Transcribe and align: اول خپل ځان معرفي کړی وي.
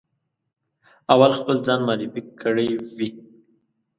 اول 1.13 1.31
خپل 1.39 1.55
ځان 1.65 1.79
معرفي 1.87 2.21
کړی 2.41 2.69
وي. 2.95 3.09